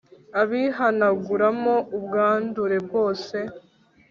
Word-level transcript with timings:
abihanaguramo 0.41 1.75
ubwandure 1.97 2.77
bwose 2.85 3.37